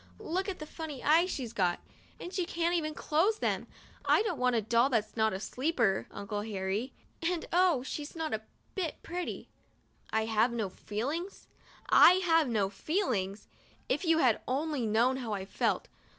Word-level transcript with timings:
Look 0.17 0.47
what 0.47 0.67
funny 0.67 1.03
eyes 1.03 1.29
she's 1.29 1.53
got! 1.53 1.79
And 2.19 2.33
she 2.33 2.43
can't 2.47 2.95
close 2.97 3.37
them! 3.37 3.67
I 4.03 4.23
don't 4.23 4.39
want 4.39 4.55
a 4.55 4.61
doll 4.63 4.89
that's 4.89 5.15
not 5.15 5.31
a 5.31 5.39
'sleeper,' 5.39 6.07
Uncle 6.09 6.41
Harry, 6.41 6.91
and 7.21 7.45
oh! 7.53 7.83
she's 7.83 8.15
not 8.15 8.33
a 8.33 8.41
bit 8.73 9.03
pretty." 9.03 9.47
1 10.11 10.25
have 10.25 10.51
no 10.53 10.69
feelings? 10.69 11.45
I 11.91 12.13
have 12.13 12.47
no 12.49 12.67
feelings? 12.67 13.47
If 13.89 14.03
you 14.03 14.17
had 14.17 14.41
only 14.47 14.87
known 14.87 15.17
how 15.17 15.33
I 15.33 15.45
felt 15.45 15.87